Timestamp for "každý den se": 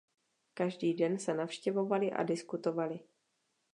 0.53-1.33